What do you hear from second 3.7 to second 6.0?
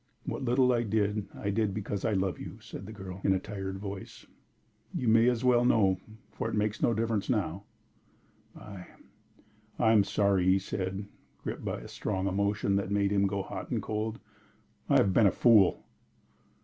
voice. "You may as well know,